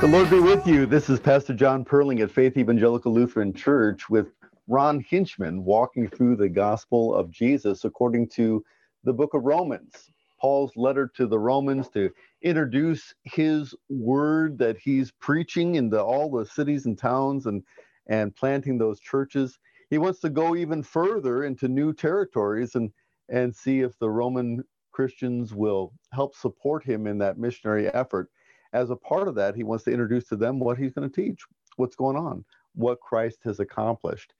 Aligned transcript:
The 0.00 0.06
Lord 0.06 0.30
be 0.30 0.38
with 0.38 0.64
you. 0.64 0.86
This 0.86 1.10
is 1.10 1.18
Pastor 1.18 1.52
John 1.52 1.84
Perling 1.84 2.22
at 2.22 2.30
Faith 2.30 2.56
Evangelical 2.56 3.12
Lutheran 3.12 3.52
Church 3.52 4.08
with 4.08 4.28
Ron 4.68 5.00
Hinchman 5.02 5.64
walking 5.64 6.08
through 6.08 6.36
the 6.36 6.48
gospel 6.48 7.12
of 7.12 7.32
Jesus 7.32 7.84
according 7.84 8.28
to 8.28 8.64
the 9.02 9.12
book 9.12 9.34
of 9.34 9.42
Romans. 9.42 10.12
Paul's 10.40 10.70
letter 10.76 11.10
to 11.16 11.26
the 11.26 11.40
Romans 11.40 11.88
to 11.88 12.10
introduce 12.42 13.12
his 13.24 13.74
word 13.88 14.56
that 14.58 14.78
he's 14.78 15.10
preaching 15.10 15.74
into 15.74 16.00
all 16.00 16.30
the 16.30 16.46
cities 16.46 16.86
and 16.86 16.96
towns 16.96 17.46
and, 17.46 17.64
and 18.06 18.36
planting 18.36 18.78
those 18.78 19.00
churches. 19.00 19.58
He 19.90 19.98
wants 19.98 20.20
to 20.20 20.30
go 20.30 20.54
even 20.54 20.84
further 20.84 21.42
into 21.42 21.66
new 21.66 21.92
territories 21.92 22.76
and, 22.76 22.92
and 23.28 23.52
see 23.52 23.80
if 23.80 23.98
the 23.98 24.10
Roman 24.10 24.62
Christians 24.92 25.52
will 25.54 25.92
help 26.12 26.36
support 26.36 26.84
him 26.84 27.08
in 27.08 27.18
that 27.18 27.36
missionary 27.36 27.88
effort 27.88 28.30
as 28.72 28.90
a 28.90 28.96
part 28.96 29.28
of 29.28 29.34
that, 29.36 29.54
he 29.54 29.64
wants 29.64 29.84
to 29.84 29.90
introduce 29.90 30.28
to 30.28 30.36
them 30.36 30.58
what 30.58 30.78
he's 30.78 30.92
going 30.92 31.08
to 31.08 31.22
teach, 31.22 31.40
what's 31.76 31.96
going 31.96 32.16
on, 32.16 32.44
what 32.74 33.00
Christ 33.00 33.38
has 33.44 33.60
accomplished. 33.60 34.34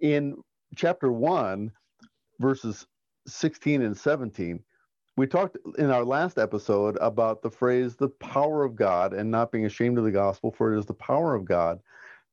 In 0.00 0.36
chapter 0.76 1.12
1, 1.12 1.70
verses 2.40 2.86
16 3.26 3.82
and 3.82 3.96
17, 3.96 4.60
we 5.16 5.26
talked 5.26 5.56
in 5.78 5.90
our 5.90 6.04
last 6.04 6.38
episode 6.38 6.98
about 7.00 7.40
the 7.42 7.50
phrase 7.50 7.94
the 7.94 8.08
power 8.08 8.64
of 8.64 8.74
God 8.74 9.12
and 9.12 9.30
not 9.30 9.52
being 9.52 9.66
ashamed 9.66 9.96
of 9.98 10.04
the 10.04 10.10
gospel, 10.10 10.50
for 10.50 10.74
it 10.74 10.78
is 10.78 10.86
the 10.86 10.94
power 10.94 11.34
of 11.34 11.44
God. 11.44 11.78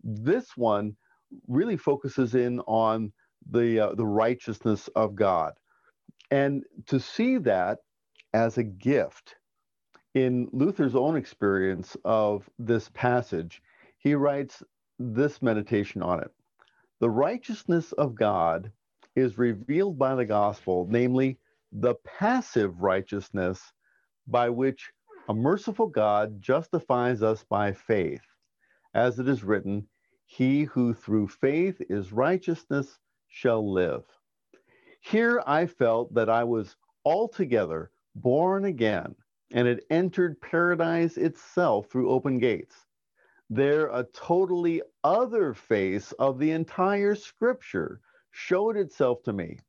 This 0.03 0.57
one 0.57 0.95
really 1.47 1.77
focuses 1.77 2.33
in 2.33 2.59
on 2.61 3.11
the, 3.49 3.79
uh, 3.79 3.95
the 3.95 4.05
righteousness 4.05 4.89
of 4.95 5.15
God. 5.15 5.53
And 6.31 6.63
to 6.87 6.99
see 6.99 7.37
that 7.39 7.79
as 8.33 8.57
a 8.57 8.63
gift 8.63 9.35
in 10.13 10.49
Luther's 10.51 10.95
own 10.95 11.15
experience 11.15 11.95
of 12.03 12.49
this 12.59 12.89
passage, 12.93 13.61
he 13.97 14.13
writes 14.15 14.61
this 14.99 15.41
meditation 15.41 16.01
on 16.01 16.19
it. 16.19 16.31
The 16.99 17.09
righteousness 17.09 17.91
of 17.93 18.15
God 18.15 18.71
is 19.15 19.37
revealed 19.37 19.97
by 19.97 20.15
the 20.15 20.25
gospel, 20.25 20.87
namely 20.89 21.39
the 21.71 21.95
passive 22.05 22.81
righteousness 22.81 23.71
by 24.27 24.49
which 24.49 24.91
a 25.29 25.33
merciful 25.33 25.87
God 25.87 26.41
justifies 26.41 27.23
us 27.23 27.43
by 27.49 27.71
faith. 27.71 28.21
As 28.93 29.19
it 29.19 29.27
is 29.29 29.43
written, 29.43 29.87
He 30.25 30.63
who 30.63 30.93
through 30.93 31.29
faith 31.29 31.81
is 31.89 32.11
righteousness 32.11 32.99
shall 33.29 33.71
live. 33.71 34.03
Here 35.01 35.41
I 35.47 35.67
felt 35.67 36.13
that 36.13 36.29
I 36.29 36.43
was 36.43 36.75
altogether 37.05 37.91
born 38.15 38.65
again 38.65 39.15
and 39.53 39.67
it 39.67 39.85
entered 39.89 40.41
paradise 40.41 41.17
itself 41.17 41.87
through 41.87 42.09
open 42.09 42.39
gates. 42.39 42.75
There, 43.49 43.87
a 43.87 44.05
totally 44.13 44.81
other 45.03 45.53
face 45.53 46.13
of 46.13 46.39
the 46.39 46.51
entire 46.51 47.15
scripture 47.15 47.99
showed 48.31 48.77
itself 48.77 49.23
to 49.23 49.33
me. 49.33 49.59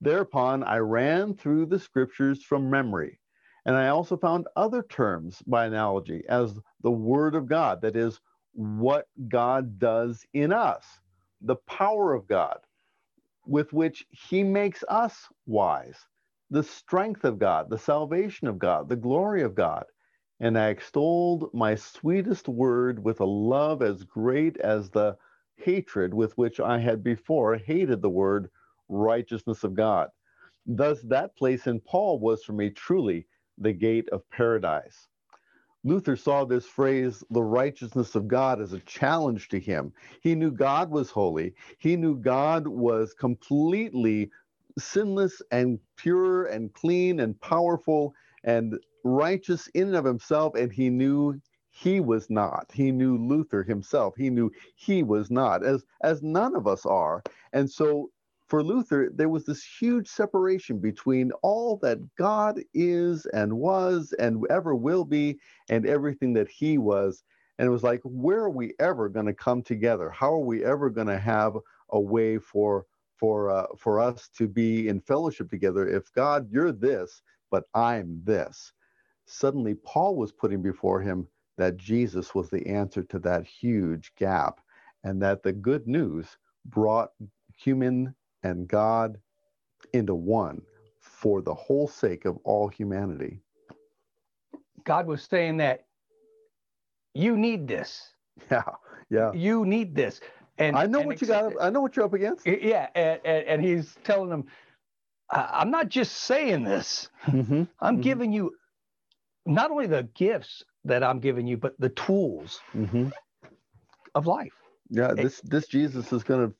Thereupon, 0.00 0.62
I 0.62 0.78
ran 0.78 1.34
through 1.34 1.66
the 1.66 1.80
scriptures 1.80 2.44
from 2.44 2.70
memory, 2.70 3.18
and 3.66 3.74
I 3.74 3.88
also 3.88 4.16
found 4.16 4.46
other 4.54 4.84
terms 4.84 5.42
by 5.46 5.66
analogy 5.66 6.22
as 6.28 6.54
the 6.82 6.90
Word 6.92 7.34
of 7.34 7.48
God, 7.48 7.82
that 7.82 7.96
is, 7.96 8.20
what 8.52 9.08
God 9.28 9.78
does 9.78 10.24
in 10.32 10.52
us, 10.52 10.84
the 11.40 11.56
power 11.56 12.14
of 12.14 12.28
God, 12.28 12.58
with 13.46 13.72
which 13.72 14.06
He 14.10 14.44
makes 14.44 14.84
us 14.88 15.28
wise 15.46 16.06
the 16.50 16.62
strength 16.62 17.24
of 17.24 17.38
God, 17.38 17.70
the 17.70 17.78
salvation 17.78 18.48
of 18.48 18.58
God, 18.58 18.88
the 18.88 18.96
glory 18.96 19.42
of 19.42 19.54
God. 19.54 19.84
And 20.40 20.58
I 20.58 20.68
extolled 20.68 21.50
my 21.52 21.74
sweetest 21.74 22.48
word 22.48 23.02
with 23.04 23.20
a 23.20 23.24
love 23.24 23.82
as 23.82 24.04
great 24.04 24.56
as 24.58 24.90
the 24.90 25.16
hatred 25.56 26.14
with 26.14 26.38
which 26.38 26.60
I 26.60 26.78
had 26.78 27.02
before 27.02 27.56
hated 27.56 28.00
the 28.02 28.10
word 28.10 28.48
righteousness 28.88 29.64
of 29.64 29.74
God. 29.74 30.08
Thus, 30.66 31.02
that 31.02 31.36
place 31.36 31.66
in 31.66 31.80
Paul 31.80 32.20
was 32.20 32.44
for 32.44 32.52
me 32.52 32.70
truly 32.70 33.26
the 33.58 33.72
gate 33.72 34.08
of 34.10 34.28
paradise. 34.30 35.08
Luther 35.84 36.16
saw 36.16 36.44
this 36.44 36.66
phrase, 36.66 37.24
the 37.30 37.42
righteousness 37.42 38.14
of 38.14 38.28
God, 38.28 38.60
as 38.60 38.72
a 38.72 38.80
challenge 38.80 39.48
to 39.48 39.60
him. 39.60 39.92
He 40.20 40.34
knew 40.34 40.50
God 40.50 40.90
was 40.90 41.10
holy. 41.10 41.54
He 41.78 41.96
knew 41.96 42.16
God 42.16 42.66
was 42.66 43.14
completely 43.14 44.30
sinless 44.78 45.42
and 45.50 45.78
pure 45.96 46.46
and 46.46 46.72
clean 46.74 47.20
and 47.20 47.40
powerful 47.40 48.14
and 48.44 48.78
righteous 49.04 49.68
in 49.68 49.88
and 49.88 49.96
of 49.96 50.04
himself, 50.04 50.54
and 50.54 50.72
he 50.72 50.90
knew 50.90 51.40
he 51.70 52.00
was 52.00 52.28
not. 52.30 52.70
He 52.72 52.90
knew 52.90 53.16
Luther 53.16 53.62
himself. 53.62 54.14
He 54.16 54.30
knew 54.30 54.50
he 54.76 55.02
was 55.02 55.30
not, 55.30 55.64
as 55.64 55.84
as 56.02 56.22
none 56.22 56.56
of 56.56 56.66
us 56.66 56.84
are. 56.86 57.22
And 57.52 57.70
so 57.70 58.10
for 58.48 58.62
Luther, 58.62 59.10
there 59.14 59.28
was 59.28 59.44
this 59.44 59.62
huge 59.62 60.08
separation 60.08 60.78
between 60.78 61.30
all 61.42 61.76
that 61.82 61.98
God 62.16 62.60
is 62.74 63.26
and 63.26 63.52
was 63.58 64.14
and 64.18 64.42
ever 64.50 64.74
will 64.74 65.04
be 65.04 65.38
and 65.68 65.86
everything 65.86 66.32
that 66.34 66.48
he 66.48 66.78
was. 66.78 67.22
And 67.58 67.66
it 67.66 67.70
was 67.70 67.82
like, 67.82 68.00
where 68.04 68.40
are 68.40 68.50
we 68.50 68.74
ever 68.80 69.08
going 69.08 69.26
to 69.26 69.34
come 69.34 69.62
together? 69.62 70.10
How 70.10 70.32
are 70.32 70.44
we 70.44 70.64
ever 70.64 70.88
going 70.88 71.08
to 71.08 71.18
have 71.18 71.56
a 71.90 72.00
way 72.00 72.38
for 72.38 72.86
for 73.18 73.50
uh, 73.50 73.66
for 73.76 74.00
us 74.00 74.28
to 74.36 74.48
be 74.48 74.88
in 74.88 75.00
fellowship 75.00 75.50
together. 75.50 75.88
If 75.88 76.12
god 76.12 76.48
you're 76.50 76.72
this 76.72 77.22
but 77.50 77.64
i'm 77.74 78.20
this 78.24 78.72
suddenly 79.26 79.74
paul 79.74 80.16
was 80.16 80.32
putting 80.32 80.62
before 80.62 81.00
him 81.00 81.26
that 81.56 81.76
jesus 81.76 82.34
was 82.34 82.50
the 82.50 82.66
answer 82.66 83.02
to 83.02 83.18
that 83.18 83.46
huge 83.46 84.12
gap 84.16 84.60
and 85.04 85.20
that 85.22 85.42
the 85.42 85.52
good 85.52 85.86
news 85.86 86.36
brought 86.66 87.10
human 87.56 88.14
and 88.42 88.68
god 88.68 89.18
into 89.92 90.14
one 90.14 90.62
for 91.00 91.42
the 91.42 91.54
whole 91.54 91.88
sake 91.88 92.24
of 92.24 92.36
all 92.44 92.68
humanity. 92.68 93.40
God 94.84 95.06
was 95.06 95.22
saying 95.22 95.58
that 95.58 95.86
you 97.14 97.36
need 97.36 97.66
this. 97.68 98.14
Yeah 98.50 98.62
yeah. 99.10 99.32
You 99.32 99.64
need 99.64 99.94
this 99.94 100.20
and 100.58 100.76
I 100.76 100.86
know 100.86 101.00
and 101.00 101.06
what 101.06 101.20
you 101.20 101.26
got. 101.26 101.52
I 101.60 101.70
know 101.70 101.80
what 101.80 101.96
you're 101.96 102.04
up 102.04 102.14
against. 102.14 102.46
Yeah, 102.46 102.88
and, 102.94 103.20
and, 103.24 103.46
and 103.46 103.64
he's 103.64 103.96
telling 104.04 104.30
them, 104.30 104.44
"I'm 105.30 105.70
not 105.70 105.88
just 105.88 106.12
saying 106.18 106.64
this. 106.64 107.08
Mm-hmm. 107.26 107.64
I'm 107.80 107.94
mm-hmm. 107.94 108.00
giving 108.02 108.32
you 108.32 108.54
not 109.46 109.70
only 109.70 109.86
the 109.86 110.08
gifts 110.14 110.62
that 110.84 111.02
I'm 111.02 111.20
giving 111.20 111.46
you, 111.46 111.56
but 111.56 111.74
the 111.78 111.90
tools 111.90 112.60
mm-hmm. 112.74 113.08
of 114.14 114.26
life." 114.26 114.52
Yeah, 114.90 115.12
this 115.14 115.40
this 115.42 115.66
Jesus 115.66 116.12
is 116.12 116.22
going 116.22 116.48
to 116.48 116.54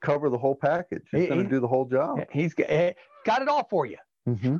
cover 0.00 0.30
the 0.30 0.38
whole 0.38 0.54
package. 0.54 1.04
He's 1.10 1.22
he, 1.22 1.26
going 1.28 1.42
to 1.42 1.48
do 1.48 1.60
the 1.60 1.68
whole 1.68 1.84
job. 1.84 2.20
He's 2.30 2.54
got 2.54 3.42
it 3.42 3.48
all 3.48 3.66
for 3.68 3.86
you. 3.86 3.98
Mm-hmm. 4.28 4.56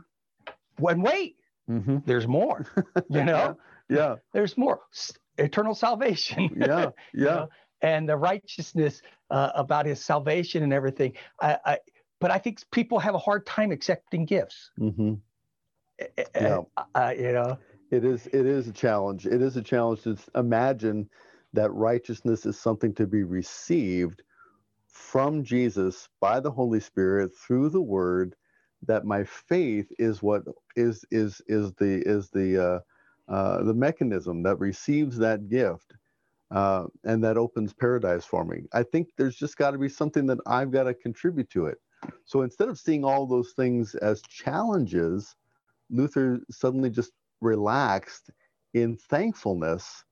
When 0.79 1.03
wait, 1.03 1.37
mm-hmm. 1.71 1.99
there's 2.07 2.27
more. 2.27 2.67
You 3.09 3.25
know. 3.25 3.57
yeah. 3.89 3.97
yeah. 3.97 4.15
There's 4.33 4.57
more. 4.57 4.81
Eternal 5.39 5.75
salvation. 5.75 6.51
Yeah. 6.57 6.67
Yeah. 6.67 6.91
you 7.15 7.25
know? 7.25 7.49
And 7.83 8.09
the 8.09 8.17
righteousness 8.17 9.03
uh, 9.31 9.51
about 9.55 9.87
his 9.87 10.03
salvation 10.03 10.63
and 10.63 10.73
everything. 10.73 11.13
I, 11.41 11.59
I, 11.65 11.79
but 12.21 12.31
I 12.31 12.39
think 12.39 12.61
people 12.71 12.99
have 13.01 13.15
a 13.15 13.19
hard 13.19 13.45
time 13.47 13.73
accepting 13.73 14.25
gifts. 14.25 14.71
Mm-hmm. 14.79 15.15
Yeah. 16.35 16.63
Uh, 16.95 17.15
you 17.17 17.33
know, 17.33 17.59
it 17.91 18.05
is 18.05 18.27
it 18.29 18.47
is 18.47 18.69
a 18.69 18.73
challenge. 18.73 19.27
It 19.27 19.43
is 19.43 19.57
a 19.57 19.63
challenge 19.63 20.03
to 20.03 20.17
imagine 20.35 21.09
that 21.53 21.71
righteousness 21.73 22.47
is 22.47 22.59
something 22.59 22.95
to 22.95 23.07
be 23.07 23.23
received 23.23 24.23
from 24.87 25.45
Jesus 25.45 26.09
by 26.21 26.41
the 26.41 26.51
Holy 26.51 26.81
Spirit 26.81 27.33
through 27.37 27.69
the 27.69 27.83
Word. 27.83 28.35
That 28.87 29.05
my 29.05 29.23
faith 29.25 29.87
is 29.99 30.23
what 30.23 30.43
is 30.75 31.05
is 31.11 31.41
is 31.47 31.73
the 31.75 32.03
is 32.05 32.31
the 32.31 32.83
uh, 33.29 33.33
uh, 33.33 33.63
the 33.63 33.75
mechanism 33.75 34.43
that 34.43 34.59
receives 34.59 35.19
that 35.19 35.49
gift 35.49 35.93
uh, 36.53 36.85
and 37.05 37.25
that 37.25 37.37
opens 37.37 37.73
paradise 37.73 38.25
for 38.25 38.45
me. 38.45 38.65
I 38.73 38.83
think 38.83 39.09
there's 39.17 39.37
just 39.37 39.57
got 39.57 39.71
to 39.71 39.79
be 39.79 39.89
something 39.89 40.27
that 40.27 40.39
I've 40.47 40.71
got 40.71 40.85
to 40.85 40.95
contribute 40.95 41.51
to 41.51 41.67
it. 41.67 41.79
So 42.25 42.43
instead 42.43 42.69
of 42.69 42.79
seeing 42.79 43.05
all 43.05 43.27
those 43.27 43.53
things 43.53 43.95
as 43.97 44.23
challenges, 44.23 45.35
Luther 45.91 46.41
suddenly 46.51 46.91
just 46.91 47.13
relaxed 47.41 48.31
in 48.75 48.97
thankfulness 48.97 50.05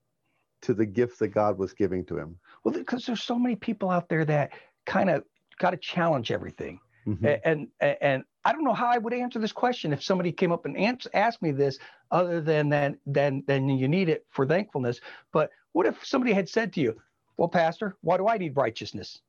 to 0.63 0.75
the 0.75 0.87
gift 0.87 1.19
that 1.19 1.29
God 1.29 1.59
was 1.59 1.73
giving 1.73 2.05
to 2.07 2.19
him. 2.19 2.37
Well, 2.65 2.75
because 2.75 3.07
there's 3.07 3.23
so 3.23 3.39
many 3.39 3.57
people 3.57 3.91
out 3.91 4.09
there 4.09 4.25
that 4.27 4.53
kind 4.87 5.11
of 5.11 5.25
got 5.59 5.71
to 5.71 5.77
challenge 5.77 6.31
everything. 6.31 6.81
Mm-hmm. 7.07 7.27
And, 7.45 7.69
and 7.81 7.97
and 8.01 8.25
I 8.45 8.53
don't 8.53 8.65
know 8.65 8.75
how 8.75 8.87
I 8.87 8.99
would 8.99 9.15
answer 9.15 9.39
this 9.39 9.53
question 9.53 9.93
if 9.93 10.03
somebody 10.03 10.33
came 10.33 10.53
up 10.53 10.67
and 10.67 10.77
asked 11.15 11.43
me 11.43 11.51
this, 11.51 11.79
other 12.11 12.41
than 12.41 12.69
then 12.69 12.99
then 13.07 13.43
then 13.47 13.69
you 13.71 13.89
need 13.89 14.09
it 14.09 14.27
for 14.31 14.47
thankfulness. 14.47 15.01
But 15.33 15.51
what 15.73 15.87
if 15.87 16.05
somebody 16.05 16.33
had 16.33 16.49
said 16.49 16.73
to 16.75 16.81
you, 16.81 17.01
Well, 17.37 17.49
Pastor, 17.49 17.97
why 18.01 18.17
do 18.17 18.29
I 18.29 18.39
need 18.39 18.57
righteousness? 18.57 19.21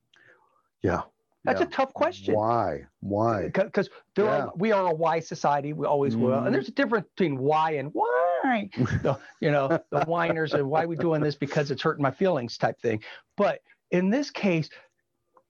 Yeah. 0.82 1.02
That's 1.44 1.60
yeah. 1.60 1.68
a 1.68 1.70
tough 1.70 1.94
question. 1.94 2.36
Why? 2.36 2.86
Why? 3.00 3.50
Because 3.54 3.90
yeah. 4.16 4.48
we 4.56 4.72
are 4.72 4.88
a 4.88 4.94
why 4.94 5.20
society. 5.20 5.74
We 5.74 5.88
always 5.88 6.14
mm-hmm. 6.14 6.24
will. 6.24 6.34
And 6.34 6.44
mm-hmm. 6.44 6.54
there's 6.54 6.68
a 6.68 6.72
difference 6.74 7.08
between 7.16 7.38
why 7.38 7.72
and 7.72 7.90
why. 7.94 8.70
the, 9.02 9.18
you 9.40 9.52
know, 9.52 9.80
the 9.90 10.06
whiners 10.06 10.54
and 10.54 10.70
why 10.70 10.84
are 10.84 10.88
we 10.88 10.96
doing 10.96 11.22
this 11.22 11.36
because 11.36 11.72
it's 11.72 11.82
hurting 11.82 12.04
my 12.04 12.12
feelings 12.12 12.58
type 12.58 12.80
thing. 12.80 13.02
But 13.38 13.62
in 13.90 14.10
this 14.10 14.30
case, 14.30 14.70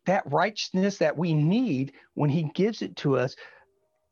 that 0.06 0.24
righteousness 0.32 0.98
that 0.98 1.18
we 1.18 1.34
need 1.34 1.94
when 2.14 2.30
he 2.30 2.44
gives 2.56 2.82
it 2.82 2.96
to 2.98 3.18
us 3.18 3.36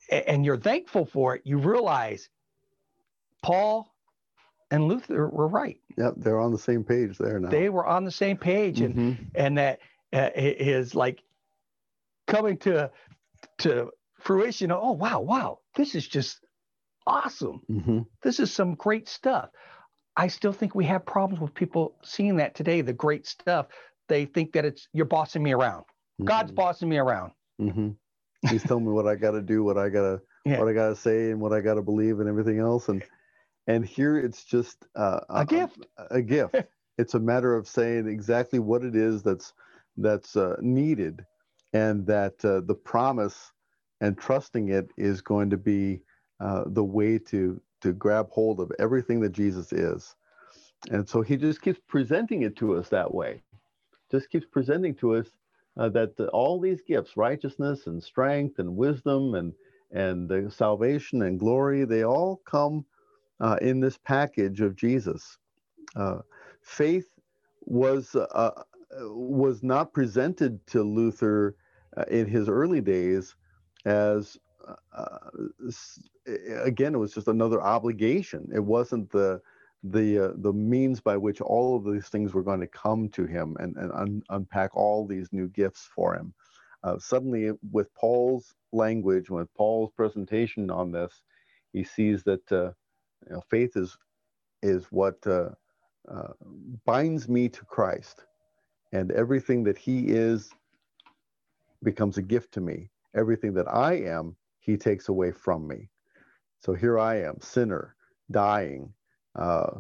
and 0.10 0.44
you're 0.44 0.58
thankful 0.58 1.06
for 1.06 1.36
it, 1.36 1.44
you 1.46 1.58
realize 1.58 2.30
Paul 3.42 3.94
and 4.72 4.88
Luther 4.88 5.28
were 5.28 5.48
right. 5.48 5.80
Yep, 5.98 6.16
they're 6.18 6.40
on 6.40 6.52
the 6.52 6.60
same 6.60 6.84
page 6.84 7.18
there 7.18 7.40
now. 7.40 7.50
They 7.50 7.70
were 7.70 7.86
on 7.86 8.06
the 8.06 8.12
same 8.12 8.38
page, 8.38 8.82
and 8.82 8.96
mm-hmm. 8.96 9.24
and 9.36 9.58
that 9.58 9.80
uh, 10.14 10.30
is 10.36 10.96
like 10.96 11.22
coming 12.28 12.58
to 12.60 12.92
to 13.60 13.90
fruition. 14.20 14.72
Oh 14.72 14.92
wow, 14.92 15.22
wow, 15.22 15.60
this 15.76 15.96
is 15.96 16.08
just 16.08 16.40
awesome. 17.08 17.62
Mm-hmm. 17.70 18.00
This 18.22 18.40
is 18.40 18.54
some 18.54 18.76
great 18.76 19.10
stuff. 19.10 19.50
I 20.16 20.28
still 20.28 20.54
think 20.54 20.76
we 20.76 20.86
have 20.86 21.06
problems 21.06 21.42
with 21.42 21.54
people 21.54 21.96
seeing 22.04 22.38
that 22.38 22.56
today. 22.56 22.82
The 22.82 22.94
great 22.94 23.26
stuff. 23.26 23.68
They 24.08 24.26
think 24.26 24.54
that 24.54 24.66
it's 24.66 24.88
you're 24.94 25.06
bossing 25.06 25.44
me 25.44 25.54
around. 25.54 25.82
Mm-hmm. 25.84 26.26
God's 26.26 26.52
bossing 26.52 26.90
me 26.90 26.98
around. 26.98 27.32
Mm-hmm. 27.62 27.90
He's 28.50 28.64
telling 28.64 28.86
me 28.86 28.92
what 28.92 29.08
I 29.08 29.16
got 29.16 29.32
to 29.32 29.42
do, 29.42 29.64
what 29.64 29.78
I 29.78 29.90
got 29.90 30.02
to, 30.02 30.22
yeah. 30.46 30.60
what 30.60 30.68
I 30.68 30.74
got 30.74 30.90
to 30.90 30.96
say, 30.96 31.32
and 31.32 31.42
what 31.42 31.54
I 31.54 31.62
got 31.62 31.76
to 31.76 31.82
believe, 31.82 32.20
and 32.20 32.30
everything 32.30 32.60
else. 32.60 32.90
And 32.90 33.04
and 33.70 33.86
here 33.86 34.18
it's 34.18 34.44
just 34.44 34.88
uh, 34.96 35.20
a, 35.30 35.42
a, 35.42 35.46
gift. 35.46 35.86
A, 35.98 36.16
a 36.16 36.22
gift. 36.24 36.56
it's 36.98 37.14
a 37.14 37.20
matter 37.20 37.56
of 37.56 37.68
saying 37.68 38.08
exactly 38.08 38.58
what 38.58 38.84
it 38.84 38.96
is 38.96 39.22
that's 39.22 39.54
that's 39.96 40.36
uh, 40.36 40.56
needed, 40.60 41.24
and 41.74 42.06
that 42.08 42.44
uh, 42.44 42.62
the 42.62 42.74
promise 42.74 43.52
and 44.02 44.18
trusting 44.18 44.70
it 44.70 44.90
is 44.98 45.22
going 45.22 45.52
to 45.52 45.58
be 45.58 46.02
uh, 46.40 46.64
the 46.68 46.84
way 46.84 47.20
to 47.20 47.62
to 47.82 47.94
grab 47.94 48.28
hold 48.32 48.60
of 48.60 48.72
everything 48.80 49.20
that 49.22 49.34
Jesus 49.34 49.72
is. 49.72 50.16
And 50.90 51.08
so 51.08 51.22
he 51.22 51.38
just 51.38 51.62
keeps 51.62 51.80
presenting 51.88 52.42
it 52.42 52.56
to 52.58 52.76
us 52.76 52.90
that 52.90 53.14
way. 53.14 53.44
Just 54.12 54.32
keeps 54.32 54.48
presenting 54.52 54.96
to 54.96 55.16
us 55.16 55.28
uh, 55.78 55.90
that 55.90 56.18
the, 56.18 56.28
all 56.30 56.60
these 56.60 56.82
gifts, 56.82 57.16
righteousness 57.16 57.86
and 57.86 58.02
strength 58.02 58.58
and 58.58 58.76
wisdom 58.76 59.36
and 59.36 59.54
and 59.92 60.28
the 60.28 60.50
salvation 60.50 61.22
and 61.22 61.40
glory, 61.40 61.86
they 61.86 62.04
all 62.04 62.42
come 62.46 62.86
uh, 63.42 63.58
in 63.62 63.80
this 63.80 63.98
package 63.98 64.62
of 64.62 64.76
Jesus. 64.76 65.38
Uh, 65.96 66.20
faith 66.64 67.08
was 67.62 68.16
uh, 68.16 68.52
was 69.02 69.64
not 69.64 69.94
presented 69.94 70.66
to 70.68 70.84
Luther 70.84 71.56
uh, 71.98 72.06
in 72.10 72.28
his 72.28 72.50
early 72.50 72.82
days 72.82 73.36
as 73.86 74.38
uh, 74.98 75.18
again 76.64 76.96
it 76.96 77.00
was 77.00 77.14
just 77.14 77.28
another 77.28 77.62
obligation. 77.62 78.50
It 78.54 78.64
wasn't 78.64 79.12
the 79.12 79.42
the 79.84 80.20
uh, 80.30 80.34
the 80.38 80.54
means 80.54 81.02
by 81.02 81.18
which 81.18 81.42
all 81.42 81.78
of 81.78 81.92
these 81.92 82.10
things 82.10 82.34
were 82.34 82.44
going 82.44 82.60
to 82.62 82.68
come 82.68 83.10
to 83.10 83.26
him 83.26 83.56
and, 83.60 83.76
and 83.78 83.92
un- 83.94 84.24
unpack 84.30 84.76
all 84.76 85.08
these 85.08 85.30
new 85.32 85.48
gifts 85.50 85.90
for 85.96 86.16
him. 86.16 86.34
Uh, 86.84 86.98
suddenly, 87.00 87.52
with 87.72 87.94
Paul's 87.96 88.56
language, 88.74 89.30
with 89.30 89.54
Paul's 89.56 89.92
presentation 89.96 90.70
on 90.70 90.92
this, 90.92 91.22
he 91.74 91.84
sees 91.84 92.24
that 92.24 92.52
uh, 92.52 92.72
you 93.30 93.36
know, 93.36 93.44
faith 93.50 93.78
is 93.78 93.98
is 94.62 94.86
what 94.92 95.16
uh, 95.26 95.50
uh, 96.12 96.34
binds 96.86 97.30
me 97.30 97.48
to 97.48 97.64
Christ, 97.66 98.26
and 98.92 99.12
everything 99.12 99.64
that 99.64 99.78
He 99.78 100.08
is 100.08 100.50
becomes 101.84 102.18
a 102.18 102.22
gift 102.22 102.52
to 102.54 102.62
me. 102.62 102.90
Everything 103.16 103.54
that 103.54 103.68
I 103.74 103.94
am, 103.94 104.36
He 104.60 104.76
takes 104.76 105.10
away 105.10 105.32
from 105.32 105.68
me. 105.68 105.90
So 106.60 106.74
here 106.74 107.00
I 107.00 107.22
am, 107.22 107.40
sinner, 107.40 107.96
dying, 108.32 108.94
uh, 109.36 109.76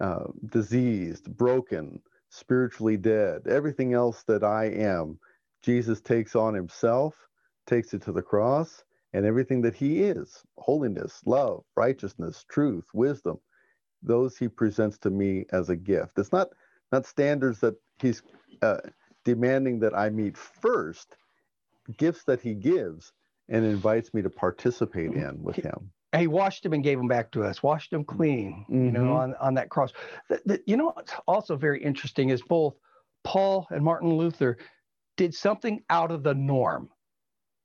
uh, 0.00 0.24
diseased, 0.46 1.36
broken, 1.36 2.00
spiritually 2.28 2.96
dead, 2.96 3.42
everything 3.48 3.94
else 3.94 4.22
that 4.28 4.44
I 4.44 4.66
am, 4.66 5.18
Jesus 5.62 6.00
takes 6.00 6.36
on 6.36 6.54
himself, 6.54 7.16
takes 7.66 7.92
it 7.92 8.02
to 8.02 8.12
the 8.12 8.22
cross, 8.22 8.84
and 9.12 9.26
everything 9.26 9.62
that 9.62 9.74
he 9.74 10.00
is 10.00 10.42
holiness, 10.58 11.20
love, 11.26 11.64
righteousness, 11.76 12.44
truth, 12.48 12.86
wisdom 12.94 13.38
those 14.02 14.38
he 14.38 14.48
presents 14.48 14.96
to 14.96 15.10
me 15.10 15.44
as 15.52 15.68
a 15.68 15.76
gift. 15.76 16.18
It's 16.18 16.32
not, 16.32 16.48
not 16.90 17.04
standards 17.04 17.60
that 17.60 17.74
he's 17.98 18.22
uh, 18.62 18.78
demanding 19.26 19.78
that 19.80 19.94
I 19.94 20.08
meet 20.08 20.38
first, 20.38 21.16
gifts 21.98 22.24
that 22.24 22.40
he 22.40 22.54
gives 22.54 23.12
and 23.50 23.62
invites 23.62 24.14
me 24.14 24.22
to 24.22 24.30
participate 24.30 25.12
in 25.12 25.42
with 25.42 25.56
him 25.56 25.90
he 26.18 26.26
washed 26.26 26.66
him 26.66 26.72
and 26.72 26.82
gave 26.82 26.98
him 26.98 27.08
back 27.08 27.30
to 27.32 27.44
us, 27.44 27.62
washed 27.62 27.92
him 27.92 28.04
clean, 28.04 28.64
mm-hmm. 28.68 28.84
you 28.86 28.90
know, 28.90 29.00
mm-hmm. 29.00 29.12
on, 29.12 29.34
on 29.40 29.54
that 29.54 29.68
cross. 29.68 29.92
The, 30.28 30.40
the, 30.44 30.62
you 30.66 30.76
know 30.76 30.86
what's 30.86 31.12
also 31.28 31.56
very 31.56 31.82
interesting 31.82 32.30
is 32.30 32.42
both 32.42 32.74
Paul 33.22 33.66
and 33.70 33.84
Martin 33.84 34.12
Luther 34.16 34.58
did 35.16 35.34
something 35.34 35.82
out 35.88 36.10
of 36.10 36.22
the 36.22 36.34
norm. 36.34 36.88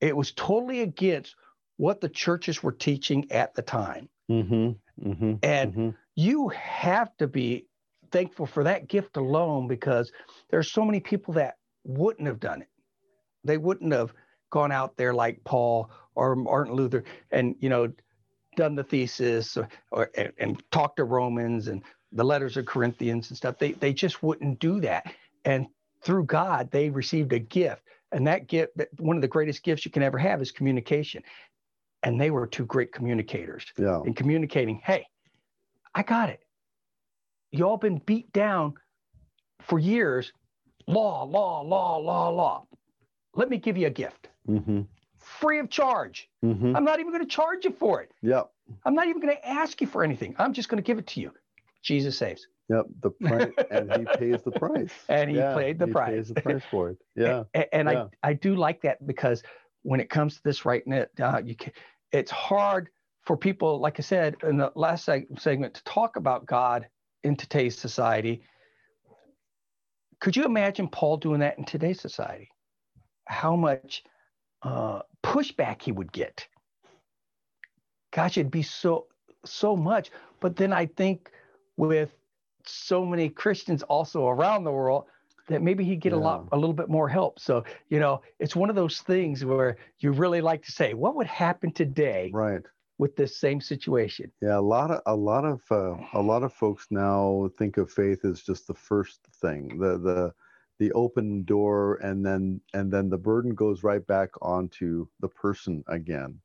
It 0.01 0.15
was 0.15 0.31
totally 0.31 0.81
against 0.81 1.35
what 1.77 2.01
the 2.01 2.09
churches 2.09 2.63
were 2.63 2.71
teaching 2.71 3.31
at 3.31 3.53
the 3.55 3.61
time. 3.61 4.09
Mm-hmm. 4.29 4.71
Mm-hmm. 5.07 5.33
And 5.43 5.71
mm-hmm. 5.71 5.89
you 6.15 6.49
have 6.49 7.15
to 7.17 7.27
be 7.27 7.67
thankful 8.11 8.45
for 8.45 8.63
that 8.63 8.87
gift 8.87 9.17
alone 9.17 9.67
because 9.67 10.11
there's 10.49 10.71
so 10.71 10.85
many 10.85 10.99
people 10.99 11.33
that 11.35 11.55
wouldn't 11.83 12.27
have 12.27 12.39
done 12.39 12.61
it. 12.61 12.69
They 13.43 13.57
wouldn't 13.57 13.93
have 13.93 14.13
gone 14.49 14.71
out 14.71 14.95
there 14.97 15.13
like 15.13 15.43
Paul 15.43 15.91
or 16.15 16.35
Martin 16.35 16.73
Luther 16.73 17.03
and, 17.31 17.55
you 17.59 17.69
know, 17.69 17.91
done 18.55 18.75
the 18.75 18.83
thesis 18.83 19.57
or, 19.57 19.67
or 19.91 20.09
and, 20.15 20.31
and 20.37 20.71
talked 20.71 20.97
to 20.97 21.03
Romans 21.03 21.67
and 21.67 21.83
the 22.11 22.23
letters 22.23 22.57
of 22.57 22.65
Corinthians 22.65 23.29
and 23.29 23.37
stuff. 23.37 23.57
They 23.59 23.73
they 23.73 23.93
just 23.93 24.23
wouldn't 24.23 24.59
do 24.59 24.79
that. 24.81 25.13
And 25.43 25.67
through 26.01 26.25
God, 26.25 26.71
they 26.71 26.89
received 26.89 27.33
a 27.33 27.39
gift. 27.39 27.81
And 28.11 28.27
that 28.27 28.47
gift, 28.47 28.73
one 28.97 29.15
of 29.15 29.21
the 29.21 29.27
greatest 29.27 29.63
gifts 29.63 29.85
you 29.85 29.91
can 29.91 30.03
ever 30.03 30.17
have 30.17 30.41
is 30.41 30.51
communication. 30.51 31.23
And 32.03 32.21
they 32.21 32.31
were 32.31 32.45
two 32.45 32.65
great 32.65 32.91
communicators 32.91 33.65
yeah. 33.77 34.01
in 34.05 34.13
communicating, 34.13 34.81
hey, 34.83 35.07
I 35.93 36.03
got 36.03 36.29
it. 36.29 36.41
You 37.51 37.67
all 37.67 37.77
been 37.77 37.97
beat 38.05 38.31
down 38.31 38.75
for 39.61 39.79
years. 39.79 40.31
Law, 40.87 41.23
law, 41.23 41.61
law, 41.61 41.97
law, 41.97 42.29
law. 42.29 42.67
Let 43.33 43.49
me 43.49 43.57
give 43.57 43.77
you 43.77 43.87
a 43.87 43.91
gift. 43.91 44.29
Mm-hmm 44.47 44.81
free 45.25 45.59
of 45.59 45.69
charge. 45.69 46.29
Mm-hmm. 46.43 46.75
I'm 46.75 46.83
not 46.83 46.99
even 46.99 47.11
going 47.11 47.23
to 47.23 47.29
charge 47.29 47.65
you 47.65 47.71
for 47.71 48.01
it. 48.01 48.11
Yep. 48.21 48.49
I'm 48.85 48.93
not 48.93 49.07
even 49.07 49.21
going 49.21 49.35
to 49.35 49.47
ask 49.47 49.81
you 49.81 49.87
for 49.87 50.03
anything. 50.03 50.35
I'm 50.37 50.53
just 50.53 50.69
going 50.69 50.81
to 50.81 50.85
give 50.85 50.97
it 50.97 51.07
to 51.07 51.21
you. 51.21 51.31
Jesus 51.81 52.17
saves. 52.17 52.47
Yep. 52.69 52.85
The 53.01 53.09
price, 53.21 53.53
and 53.71 53.91
he 53.91 54.05
pays 54.17 54.41
the 54.43 54.51
price. 54.51 54.91
And 55.09 55.29
he 55.29 55.37
yeah, 55.37 55.55
paid 55.55 55.79
the 55.79 55.87
price. 55.87 56.07
he 56.09 56.15
price. 56.15 56.15
Pays 56.15 56.27
the 56.29 56.41
price 56.41 56.63
for 56.71 56.89
it. 56.89 56.97
Yeah. 57.15 57.43
and, 57.53 57.65
and 57.71 57.89
yeah. 57.89 58.05
I 58.23 58.29
I 58.29 58.33
do 58.33 58.55
like 58.55 58.81
that 58.81 59.05
because 59.05 59.43
when 59.83 59.99
it 59.99 60.09
comes 60.09 60.35
to 60.35 60.41
this 60.43 60.65
right 60.65 60.85
now, 60.87 61.05
uh, 61.21 61.41
you 61.43 61.55
can, 61.55 61.71
it's 62.11 62.31
hard 62.31 62.89
for 63.23 63.37
people, 63.37 63.79
like 63.79 63.99
I 63.99 64.03
said 64.03 64.35
in 64.43 64.57
the 64.57 64.71
last 64.75 65.07
seg- 65.07 65.39
segment, 65.39 65.75
to 65.75 65.83
talk 65.83 66.15
about 66.15 66.45
God 66.45 66.87
in 67.23 67.35
today's 67.35 67.77
society. 67.77 68.43
Could 70.21 70.35
you 70.35 70.45
imagine 70.45 70.87
Paul 70.87 71.17
doing 71.17 71.41
that 71.41 71.57
in 71.57 71.65
today's 71.65 72.01
society? 72.01 72.49
How 73.27 73.55
much 73.55 74.03
uh, 74.65 75.01
pushback 75.23 75.81
he 75.81 75.91
would 75.91 76.11
get. 76.11 76.47
Gosh, 78.11 78.37
it'd 78.37 78.51
be 78.51 78.63
so 78.63 79.07
so 79.45 79.75
much. 79.75 80.11
But 80.39 80.55
then 80.55 80.73
I 80.73 80.87
think 80.87 81.31
with 81.77 82.11
so 82.69 83.05
many 83.05 83.29
Christians 83.29 83.83
also 83.83 84.27
around 84.27 84.63
the 84.63 84.71
world 84.71 85.05
that 85.47 85.61
maybe 85.61 85.83
he'd 85.83 86.01
get 86.01 86.11
yeah. 86.11 86.17
a 86.17 86.19
lot 86.19 86.47
a 86.51 86.57
little 86.57 86.73
bit 86.73 86.89
more 86.89 87.07
help. 87.07 87.39
So, 87.39 87.63
you 87.89 87.99
know, 87.99 88.21
it's 88.39 88.55
one 88.55 88.69
of 88.69 88.75
those 88.75 88.99
things 88.99 89.45
where 89.45 89.77
you 89.99 90.11
really 90.11 90.41
like 90.41 90.63
to 90.63 90.71
say, 90.71 90.93
what 90.93 91.15
would 91.15 91.27
happen 91.27 91.71
today? 91.71 92.31
Right. 92.33 92.61
With 92.97 93.17
this 93.17 93.37
same 93.37 93.59
situation. 93.59 94.31
Yeah, 94.41 94.57
a 94.57 94.61
lot 94.61 94.89
of 94.89 95.01
a 95.05 95.13
lot 95.13 95.43
of 95.43 95.61
uh, 95.69 95.97
a 96.13 96.21
lot 96.21 96.43
of 96.43 96.53
folks 96.53 96.87
now 96.89 97.49
think 97.57 97.75
of 97.75 97.91
faith 97.91 98.23
as 98.23 98.41
just 98.41 98.67
the 98.67 98.73
first 98.73 99.19
thing, 99.41 99.77
the 99.79 99.97
the 99.97 100.33
the 100.79 100.91
open 100.93 101.43
door 101.43 101.95
and 101.95 102.25
then 102.25 102.59
and 102.73 102.91
then 102.91 103.09
the 103.09 103.17
burden 103.17 103.53
goes 103.53 103.83
right 103.83 104.05
back 104.07 104.29
onto 104.41 105.07
the 105.19 105.27
person 105.27 105.83
again 105.87 106.39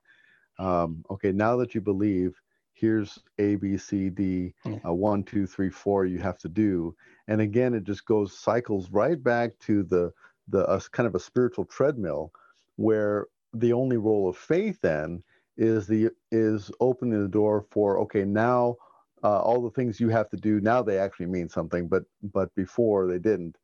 um, 0.58 1.04
okay 1.10 1.32
now 1.32 1.56
that 1.56 1.74
you 1.74 1.80
believe 1.80 2.40
here's 2.80 3.18
a 3.38 3.56
b 3.56 3.76
c 3.76 4.10
d 4.10 4.54
uh, 4.86 4.92
one 4.92 5.22
two 5.22 5.46
three 5.46 5.70
four 5.70 6.06
you 6.06 6.18
have 6.18 6.38
to 6.38 6.48
do. 6.48 6.94
And 7.28 7.40
again 7.40 7.74
it 7.74 7.84
just 7.84 8.06
goes 8.06 8.38
cycles 8.38 8.90
right 8.90 9.22
back 9.22 9.58
to 9.60 9.82
the 9.82 10.12
the 10.48 10.66
uh, 10.66 10.80
kind 10.92 11.06
of 11.06 11.14
a 11.14 11.20
spiritual 11.20 11.64
treadmill 11.64 12.32
where 12.76 13.26
the 13.54 13.72
only 13.72 13.96
role 13.96 14.28
of 14.28 14.36
faith 14.36 14.80
then 14.82 15.22
is 15.56 15.86
the 15.86 16.10
is 16.32 16.70
opening 16.80 17.22
the 17.22 17.28
door 17.28 17.66
for 17.70 17.98
okay 18.00 18.24
now 18.24 18.76
uh, 19.22 19.40
all 19.40 19.62
the 19.62 19.70
things 19.70 20.00
you 20.00 20.08
have 20.08 20.30
to 20.30 20.36
do 20.36 20.60
now 20.60 20.82
they 20.82 20.98
actually 20.98 21.26
mean 21.26 21.48
something 21.48 21.88
but 21.88 22.04
but 22.22 22.54
before 22.54 23.06
they 23.06 23.18
didn't. 23.18 23.56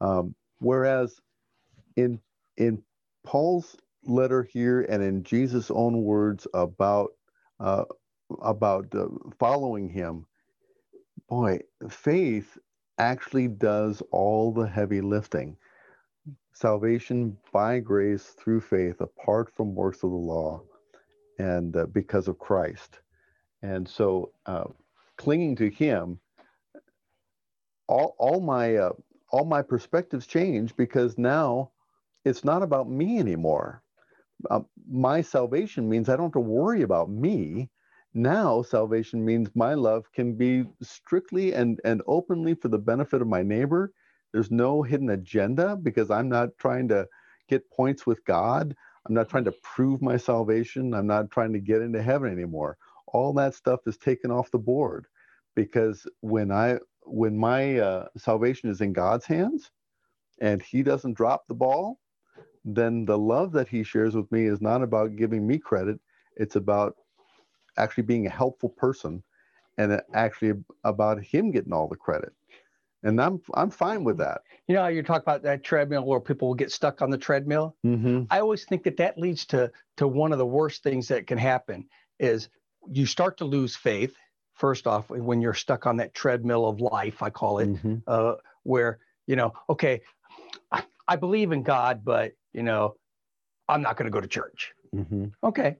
Um, 0.00 0.34
whereas 0.58 1.20
in 1.96 2.20
in 2.56 2.82
Paul's 3.24 3.76
letter 4.04 4.42
here 4.42 4.82
and 4.82 5.02
in 5.02 5.22
Jesus' 5.24 5.70
own 5.70 6.02
words 6.02 6.46
about 6.54 7.10
uh, 7.60 7.84
about 8.42 8.94
uh, 8.94 9.08
following 9.38 9.88
Him, 9.88 10.26
boy, 11.28 11.60
faith 11.90 12.58
actually 12.98 13.48
does 13.48 14.02
all 14.10 14.52
the 14.52 14.66
heavy 14.66 15.00
lifting. 15.00 15.56
Salvation 16.52 17.36
by 17.52 17.80
grace 17.80 18.24
through 18.38 18.60
faith, 18.60 19.00
apart 19.00 19.50
from 19.56 19.74
works 19.74 20.02
of 20.02 20.10
the 20.10 20.16
law, 20.16 20.62
and 21.38 21.76
uh, 21.76 21.86
because 21.86 22.28
of 22.28 22.38
Christ. 22.38 23.00
And 23.62 23.88
so, 23.88 24.32
uh, 24.46 24.64
clinging 25.16 25.56
to 25.56 25.70
Him, 25.70 26.18
all 27.88 28.14
all 28.18 28.40
my 28.40 28.76
uh, 28.76 28.92
all 29.30 29.44
my 29.44 29.62
perspectives 29.62 30.26
change 30.26 30.76
because 30.76 31.18
now 31.18 31.70
it's 32.24 32.44
not 32.44 32.62
about 32.62 32.88
me 32.90 33.18
anymore. 33.18 33.82
Uh, 34.50 34.60
my 34.90 35.20
salvation 35.22 35.88
means 35.88 36.08
I 36.08 36.16
don't 36.16 36.26
have 36.26 36.32
to 36.32 36.40
worry 36.40 36.82
about 36.82 37.10
me. 37.10 37.70
Now, 38.14 38.62
salvation 38.62 39.24
means 39.24 39.50
my 39.54 39.74
love 39.74 40.10
can 40.12 40.34
be 40.34 40.64
strictly 40.82 41.54
and, 41.54 41.80
and 41.84 42.02
openly 42.06 42.54
for 42.54 42.68
the 42.68 42.78
benefit 42.78 43.22
of 43.22 43.28
my 43.28 43.42
neighbor. 43.42 43.92
There's 44.32 44.50
no 44.50 44.82
hidden 44.82 45.10
agenda 45.10 45.76
because 45.76 46.10
I'm 46.10 46.28
not 46.28 46.50
trying 46.58 46.88
to 46.88 47.06
get 47.48 47.70
points 47.70 48.06
with 48.06 48.24
God. 48.24 48.74
I'm 49.06 49.14
not 49.14 49.28
trying 49.28 49.44
to 49.44 49.54
prove 49.62 50.02
my 50.02 50.16
salvation. 50.16 50.92
I'm 50.94 51.06
not 51.06 51.30
trying 51.30 51.52
to 51.52 51.60
get 51.60 51.82
into 51.82 52.02
heaven 52.02 52.32
anymore. 52.32 52.76
All 53.08 53.32
that 53.34 53.54
stuff 53.54 53.80
is 53.86 53.96
taken 53.96 54.30
off 54.30 54.50
the 54.50 54.58
board 54.58 55.06
because 55.54 56.06
when 56.20 56.50
I 56.50 56.78
when 57.04 57.36
my 57.38 57.78
uh, 57.78 58.06
salvation 58.16 58.70
is 58.70 58.80
in 58.80 58.92
God's 58.92 59.26
hands 59.26 59.70
and 60.40 60.62
He 60.62 60.82
doesn't 60.82 61.14
drop 61.16 61.46
the 61.48 61.54
ball, 61.54 62.00
then 62.64 63.04
the 63.06 63.18
love 63.18 63.52
that 63.52 63.68
He 63.68 63.84
shares 63.84 64.16
with 64.16 64.30
me 64.32 64.46
is 64.46 64.60
not 64.62 64.82
about 64.82 65.16
giving 65.16 65.46
me 65.46 65.58
credit. 65.58 66.00
It's 66.36 66.56
about 66.56 66.94
actually 67.78 68.04
being 68.04 68.26
a 68.26 68.30
helpful 68.30 68.68
person 68.68 69.22
and 69.76 70.00
actually 70.12 70.52
about 70.84 71.22
Him 71.22 71.50
getting 71.50 71.72
all 71.72 71.88
the 71.88 71.96
credit. 71.96 72.32
And 73.04 73.20
I'm 73.20 73.40
I'm 73.54 73.70
fine 73.70 74.02
with 74.02 74.18
that. 74.18 74.40
You 74.66 74.74
know, 74.74 74.88
you 74.88 75.02
talk 75.02 75.22
about 75.22 75.42
that 75.44 75.62
treadmill 75.62 76.04
where 76.04 76.20
people 76.20 76.48
will 76.48 76.56
get 76.56 76.72
stuck 76.72 77.00
on 77.00 77.10
the 77.10 77.18
treadmill. 77.18 77.76
Mm-hmm. 77.86 78.24
I 78.28 78.40
always 78.40 78.64
think 78.64 78.82
that 78.84 78.96
that 78.96 79.16
leads 79.16 79.46
to 79.46 79.70
to 79.98 80.08
one 80.08 80.32
of 80.32 80.38
the 80.38 80.46
worst 80.46 80.82
things 80.82 81.08
that 81.08 81.26
can 81.26 81.38
happen 81.38 81.86
is 82.18 82.48
you 82.90 83.06
start 83.06 83.38
to 83.38 83.44
lose 83.44 83.76
faith 83.76 84.14
first 84.54 84.86
off 84.86 85.08
when 85.08 85.40
you're 85.40 85.54
stuck 85.54 85.86
on 85.86 85.96
that 85.96 86.14
treadmill 86.14 86.66
of 86.66 86.80
life 86.80 87.22
i 87.22 87.30
call 87.30 87.58
it 87.58 87.68
mm-hmm. 87.68 87.96
uh, 88.06 88.34
where 88.64 88.98
you 89.26 89.36
know 89.36 89.52
okay 89.70 90.00
I, 90.72 90.82
I, 91.06 91.16
believe 91.16 91.52
in 91.52 91.62
god 91.62 92.04
but 92.04 92.32
you 92.52 92.62
know 92.62 92.96
i'm 93.68 93.82
not 93.82 93.96
going 93.96 94.06
to 94.06 94.12
go 94.12 94.20
to 94.20 94.28
church 94.28 94.72
mm-hmm. 94.94 95.26
okay 95.42 95.76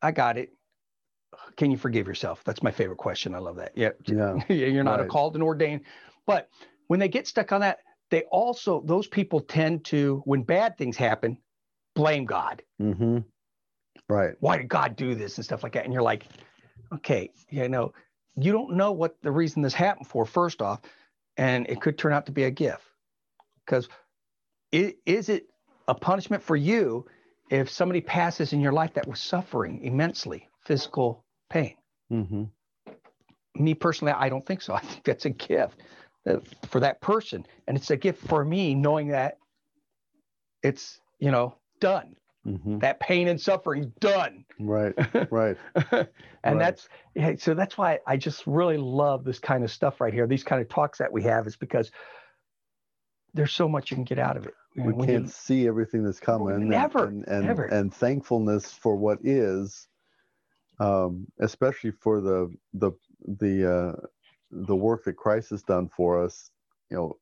i 0.00 0.10
got 0.10 0.38
it 0.38 0.50
can 1.56 1.70
you 1.70 1.76
forgive 1.76 2.06
yourself 2.06 2.42
that's 2.44 2.62
my 2.62 2.70
favorite 2.70 2.98
question 2.98 3.34
i 3.34 3.38
love 3.38 3.56
that 3.56 3.72
yeah, 3.74 3.90
yeah. 4.06 4.34
you're 4.48 4.84
not 4.84 4.98
right. 4.98 5.06
a 5.06 5.08
called 5.08 5.34
and 5.34 5.42
ordained 5.42 5.82
but 6.26 6.48
when 6.88 7.00
they 7.00 7.08
get 7.08 7.26
stuck 7.26 7.52
on 7.52 7.60
that 7.60 7.78
they 8.10 8.22
also 8.24 8.82
those 8.86 9.06
people 9.06 9.40
tend 9.40 9.84
to 9.84 10.22
when 10.24 10.42
bad 10.42 10.76
things 10.76 10.96
happen 10.96 11.38
blame 11.94 12.24
god 12.24 12.62
mm-hmm. 12.80 13.18
right 14.08 14.34
why 14.40 14.56
did 14.56 14.68
god 14.68 14.96
do 14.96 15.14
this 15.14 15.36
and 15.38 15.44
stuff 15.44 15.62
like 15.62 15.72
that 15.72 15.84
and 15.84 15.92
you're 15.92 16.02
like 16.02 16.26
okay 16.92 17.30
you 17.50 17.68
know 17.68 17.92
you 18.36 18.52
don't 18.52 18.76
know 18.76 18.92
what 18.92 19.16
the 19.22 19.32
reason 19.32 19.62
this 19.62 19.74
happened 19.74 20.06
for, 20.06 20.26
first 20.26 20.60
off, 20.60 20.80
and 21.36 21.66
it 21.68 21.80
could 21.80 21.98
turn 21.98 22.12
out 22.12 22.26
to 22.26 22.32
be 22.32 22.44
a 22.44 22.50
gift. 22.50 22.82
Because 23.64 23.88
is 24.72 25.28
it 25.28 25.46
a 25.88 25.94
punishment 25.94 26.42
for 26.42 26.56
you 26.56 27.06
if 27.50 27.70
somebody 27.70 28.00
passes 28.00 28.52
in 28.52 28.60
your 28.60 28.72
life 28.72 28.94
that 28.94 29.08
was 29.08 29.20
suffering 29.20 29.82
immensely 29.82 30.48
physical 30.64 31.24
pain? 31.48 31.74
Mm-hmm. 32.10 32.44
Me 33.56 33.74
personally, 33.74 34.12
I 34.12 34.28
don't 34.28 34.44
think 34.44 34.62
so. 34.62 34.74
I 34.74 34.80
think 34.80 35.04
that's 35.04 35.24
a 35.24 35.30
gift 35.30 35.80
uh, 36.28 36.36
for 36.68 36.80
that 36.80 37.00
person. 37.00 37.46
And 37.66 37.76
it's 37.76 37.90
a 37.90 37.96
gift 37.96 38.26
for 38.26 38.44
me 38.44 38.74
knowing 38.74 39.08
that 39.08 39.38
it's, 40.62 41.00
you 41.18 41.30
know, 41.30 41.56
done. 41.80 42.16
Mm-hmm. 42.46 42.78
That 42.78 43.00
pain 43.00 43.26
and 43.28 43.40
suffering 43.40 43.92
done. 43.98 44.44
Right, 44.60 44.94
right. 45.32 45.56
and 45.92 46.08
right. 46.44 46.76
that's 47.14 47.42
so 47.42 47.54
that's 47.54 47.76
why 47.76 47.98
I 48.06 48.16
just 48.16 48.46
really 48.46 48.76
love 48.76 49.24
this 49.24 49.40
kind 49.40 49.64
of 49.64 49.70
stuff 49.72 50.00
right 50.00 50.14
here. 50.14 50.28
These 50.28 50.44
kind 50.44 50.62
of 50.62 50.68
talks 50.68 50.98
that 50.98 51.12
we 51.12 51.24
have 51.24 51.48
is 51.48 51.56
because 51.56 51.90
there's 53.34 53.52
so 53.52 53.68
much 53.68 53.90
you 53.90 53.96
can 53.96 54.04
get 54.04 54.20
out 54.20 54.36
of 54.36 54.46
it. 54.46 54.54
we 54.76 54.92
can't 55.04 55.24
you, 55.24 55.28
see 55.28 55.66
everything 55.66 56.04
that's 56.04 56.20
coming. 56.20 56.68
Never, 56.68 57.06
and, 57.06 57.26
and, 57.26 57.46
never. 57.46 57.64
And 57.64 57.92
thankfulness 57.92 58.72
for 58.72 58.94
what 58.94 59.18
is, 59.24 59.88
um, 60.78 61.26
especially 61.40 61.90
for 61.90 62.20
the 62.20 62.54
the 62.74 62.92
the 63.40 63.72
uh, 63.72 64.06
the 64.50 64.76
work 64.76 65.04
that 65.04 65.16
Christ 65.16 65.50
has 65.50 65.62
done 65.62 65.88
for 65.88 66.22
us. 66.22 66.50
You 66.90 66.96
know, 66.96 67.16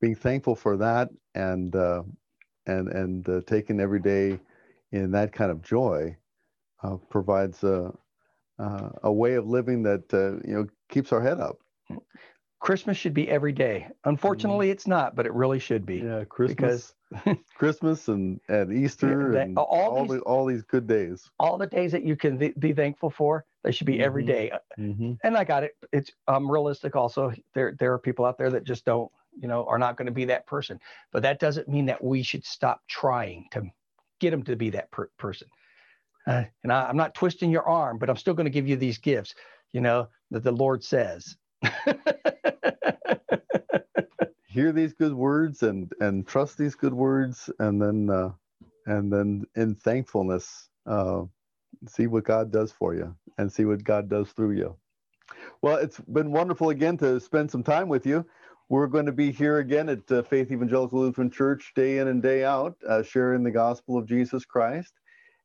being 0.00 0.14
thankful 0.14 0.54
for 0.54 0.76
that 0.76 1.10
and 1.34 1.74
uh, 1.74 2.02
and 2.66 2.88
and 2.88 3.28
uh, 3.28 3.40
taken 3.46 3.80
every 3.80 4.00
day 4.00 4.38
in 4.92 5.10
that 5.12 5.32
kind 5.32 5.50
of 5.50 5.62
joy 5.62 6.16
uh, 6.82 6.96
provides 7.10 7.64
a 7.64 7.92
uh, 8.58 8.90
a 9.04 9.12
way 9.12 9.34
of 9.34 9.46
living 9.46 9.82
that 9.84 10.12
uh, 10.12 10.32
you 10.46 10.54
know 10.54 10.66
keeps 10.88 11.12
our 11.12 11.20
head 11.20 11.40
up. 11.40 11.58
Christmas 12.60 12.96
should 12.96 13.14
be 13.14 13.28
every 13.28 13.52
day. 13.52 13.88
Unfortunately, 14.04 14.66
mm-hmm. 14.66 14.72
it's 14.72 14.86
not, 14.86 15.14
but 15.14 15.26
it 15.26 15.32
really 15.32 15.58
should 15.58 15.86
be. 15.86 15.98
Yeah, 15.98 16.24
Christmas, 16.24 16.94
because 17.10 17.38
Christmas 17.56 18.08
and 18.08 18.40
at 18.48 18.72
Easter 18.72 19.32
that, 19.32 19.46
and 19.46 19.58
all, 19.58 19.66
all, 19.66 20.02
these, 20.02 20.10
the, 20.10 20.20
all 20.20 20.44
these 20.44 20.62
good 20.62 20.86
days. 20.86 21.30
All 21.38 21.56
the 21.56 21.66
days 21.66 21.92
that 21.92 22.04
you 22.04 22.16
can 22.16 22.38
th- 22.38 22.58
be 22.58 22.72
thankful 22.72 23.10
for, 23.10 23.44
they 23.62 23.70
should 23.70 23.86
be 23.86 23.94
mm-hmm. 23.94 24.02
every 24.02 24.24
day. 24.24 24.50
Mm-hmm. 24.78 25.12
And 25.22 25.36
I 25.36 25.44
got 25.44 25.62
it. 25.62 25.72
It's 25.92 26.10
um, 26.26 26.50
realistic. 26.50 26.96
Also, 26.96 27.32
there 27.54 27.76
there 27.78 27.92
are 27.92 27.98
people 27.98 28.24
out 28.24 28.38
there 28.38 28.50
that 28.50 28.64
just 28.64 28.84
don't 28.84 29.10
you 29.40 29.48
know, 29.48 29.64
are 29.66 29.78
not 29.78 29.96
going 29.96 30.06
to 30.06 30.12
be 30.12 30.26
that 30.26 30.46
person. 30.46 30.80
But 31.12 31.22
that 31.22 31.38
doesn't 31.38 31.68
mean 31.68 31.86
that 31.86 32.02
we 32.02 32.22
should 32.22 32.44
stop 32.44 32.80
trying 32.88 33.46
to 33.52 33.62
get 34.20 34.30
them 34.30 34.42
to 34.44 34.56
be 34.56 34.70
that 34.70 34.90
per- 34.90 35.10
person. 35.18 35.48
Uh, 36.26 36.44
and 36.62 36.72
I, 36.72 36.84
I'm 36.84 36.96
not 36.96 37.14
twisting 37.14 37.50
your 37.50 37.66
arm, 37.66 37.98
but 37.98 38.10
I'm 38.10 38.16
still 38.16 38.34
going 38.34 38.46
to 38.46 38.50
give 38.50 38.68
you 38.68 38.76
these 38.76 38.98
gifts, 38.98 39.34
you 39.72 39.80
know, 39.80 40.08
that 40.30 40.42
the 40.42 40.52
Lord 40.52 40.84
says. 40.84 41.36
Hear 44.58 44.72
these 44.72 44.92
good 44.92 45.14
words 45.14 45.62
and 45.62 45.92
and 46.00 46.26
trust 46.26 46.58
these 46.58 46.74
good 46.74 46.92
words, 46.92 47.48
and 47.60 47.80
then 47.80 48.10
uh, 48.10 48.32
and 48.86 49.12
then 49.12 49.44
in 49.54 49.76
thankfulness, 49.76 50.68
uh, 50.84 51.26
see 51.86 52.08
what 52.08 52.24
God 52.24 52.50
does 52.50 52.72
for 52.72 52.92
you, 52.92 53.14
and 53.38 53.52
see 53.52 53.66
what 53.66 53.84
God 53.84 54.10
does 54.10 54.32
through 54.32 54.56
you. 54.56 54.74
Well, 55.62 55.76
it's 55.76 56.00
been 56.00 56.32
wonderful 56.32 56.70
again 56.70 56.96
to 56.96 57.20
spend 57.20 57.52
some 57.52 57.62
time 57.62 57.88
with 57.88 58.04
you. 58.04 58.26
We're 58.68 58.88
going 58.88 59.06
to 59.06 59.12
be 59.12 59.30
here 59.30 59.58
again 59.58 59.88
at 59.90 60.10
uh, 60.10 60.22
Faith 60.22 60.50
Evangelical 60.50 61.02
Lutheran 61.02 61.30
Church 61.30 61.70
day 61.76 61.98
in 61.98 62.08
and 62.08 62.20
day 62.20 62.42
out, 62.42 62.74
uh, 62.88 63.04
sharing 63.04 63.44
the 63.44 63.52
gospel 63.52 63.96
of 63.96 64.08
Jesus 64.08 64.44
Christ. 64.44 64.92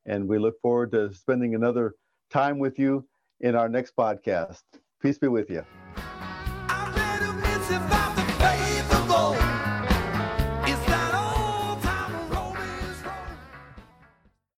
And 0.08 0.27
we 0.27 0.39
look 0.39 0.60
forward 0.60 0.91
to 0.93 1.13
spending 1.13 1.53
another 1.53 1.93
time 2.32 2.58
with 2.58 2.79
you 2.79 3.08
in 3.41 3.53
our 3.53 3.70
next 3.70 3.96
podcast. 3.96 4.63
Peace 5.00 5.20
be 5.20 5.27
with 5.27 5.51
you. 5.51 5.63